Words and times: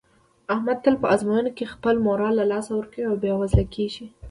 احمد 0.53 0.77
تل 0.83 0.95
په 1.01 1.07
ازموینه 1.15 1.51
کې 1.57 1.71
خپل 1.73 1.95
مورال 2.05 2.33
له 2.37 2.45
لاسه 2.51 2.71
ورکوي 2.73 3.03
او 3.09 3.15
بې 3.21 3.31
زړه 3.51 3.65
کېږي. 3.75 4.05